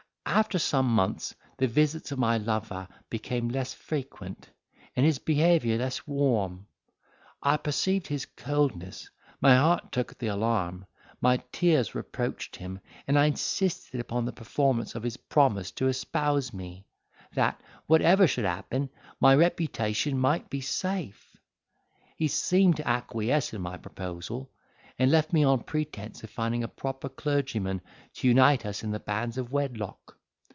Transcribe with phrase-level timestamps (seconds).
[0.23, 4.49] After some months, the visits of my lover became less frequent,
[4.95, 6.67] and his behaviour less warm:
[7.43, 9.09] I perceived his coldness,
[9.41, 10.85] my heart took the alarm,
[11.19, 16.53] my tears reproached him, and I insisted upon the performance of his promise to espouse
[16.53, 16.85] me,
[17.33, 18.89] that, whatever should happen,
[19.19, 21.35] my reputation might be safe.
[22.15, 24.49] He seemed to acquiesce in my proposal,
[24.97, 27.81] and left me on pretence of finding a proper clergyman
[28.13, 30.17] to unite us in the bands of wedlock.